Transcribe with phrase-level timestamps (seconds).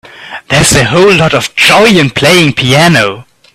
[0.47, 3.27] There is a whole lot of joy in playing piano.